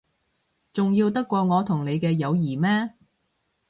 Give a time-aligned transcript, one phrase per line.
[0.73, 2.95] 重要得過我同你嘅友誼咩？